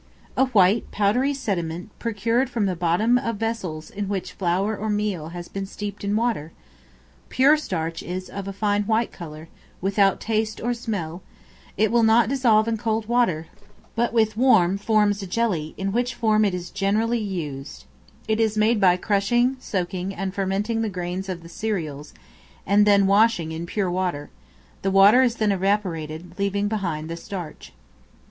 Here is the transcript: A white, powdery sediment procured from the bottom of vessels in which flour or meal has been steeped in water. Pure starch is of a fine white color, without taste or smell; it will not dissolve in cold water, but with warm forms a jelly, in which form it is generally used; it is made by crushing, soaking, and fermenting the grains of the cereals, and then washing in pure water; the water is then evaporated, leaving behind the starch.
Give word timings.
A 0.35 0.45
white, 0.45 0.89
powdery 0.89 1.31
sediment 1.31 1.91
procured 1.99 2.49
from 2.49 2.65
the 2.65 2.75
bottom 2.75 3.19
of 3.19 3.35
vessels 3.35 3.91
in 3.91 4.09
which 4.09 4.33
flour 4.33 4.75
or 4.75 4.89
meal 4.89 5.29
has 5.29 5.47
been 5.47 5.67
steeped 5.67 6.03
in 6.03 6.15
water. 6.15 6.51
Pure 7.29 7.57
starch 7.57 8.01
is 8.01 8.27
of 8.27 8.47
a 8.47 8.51
fine 8.51 8.81
white 8.85 9.11
color, 9.11 9.47
without 9.79 10.19
taste 10.19 10.59
or 10.59 10.73
smell; 10.73 11.21
it 11.77 11.91
will 11.91 12.01
not 12.01 12.29
dissolve 12.29 12.67
in 12.67 12.77
cold 12.77 13.07
water, 13.07 13.45
but 13.93 14.11
with 14.11 14.35
warm 14.35 14.75
forms 14.79 15.21
a 15.21 15.27
jelly, 15.27 15.75
in 15.77 15.91
which 15.91 16.15
form 16.15 16.45
it 16.45 16.55
is 16.55 16.71
generally 16.71 17.19
used; 17.21 17.85
it 18.27 18.39
is 18.39 18.57
made 18.57 18.81
by 18.81 18.97
crushing, 18.97 19.55
soaking, 19.59 20.15
and 20.15 20.33
fermenting 20.33 20.81
the 20.81 20.89
grains 20.89 21.29
of 21.29 21.43
the 21.43 21.47
cereals, 21.47 22.11
and 22.65 22.87
then 22.87 23.05
washing 23.05 23.51
in 23.51 23.67
pure 23.67 23.91
water; 23.91 24.31
the 24.81 24.89
water 24.89 25.21
is 25.21 25.35
then 25.35 25.51
evaporated, 25.51 26.33
leaving 26.39 26.67
behind 26.67 27.07
the 27.07 27.15
starch. 27.15 27.71